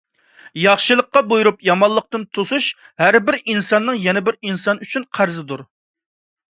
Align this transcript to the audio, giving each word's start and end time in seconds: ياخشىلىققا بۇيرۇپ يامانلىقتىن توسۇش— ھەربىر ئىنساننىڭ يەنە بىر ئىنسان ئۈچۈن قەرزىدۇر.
ياخشىلىققا 0.61 1.21
بۇيرۇپ 1.33 1.61
يامانلىقتىن 1.67 2.25
توسۇش— 2.39 2.71
ھەربىر 3.05 3.41
ئىنساننىڭ 3.45 4.03
يەنە 4.09 4.27
بىر 4.31 4.43
ئىنسان 4.45 4.85
ئۈچۈن 4.89 5.11
قەرزىدۇر. 5.21 5.67